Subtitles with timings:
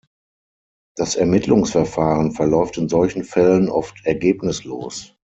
[0.97, 5.15] Das Ermittlungsverfahren verläuft in solchen Fällen oft ergebnislos.